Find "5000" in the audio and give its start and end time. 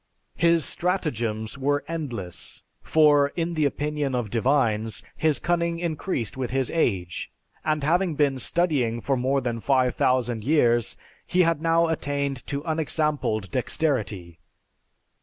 9.59-10.43